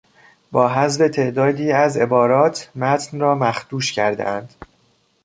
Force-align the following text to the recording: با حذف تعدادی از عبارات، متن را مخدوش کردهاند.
با 0.51 0.69
حذف 0.69 1.09
تعدادی 1.09 1.71
از 1.71 1.97
عبارات، 1.97 2.71
متن 2.75 3.19
را 3.19 3.35
مخدوش 3.35 3.93
کردهاند. 3.93 4.53